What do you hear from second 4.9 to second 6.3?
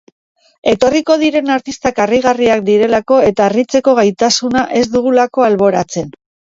dugulako alboratzen.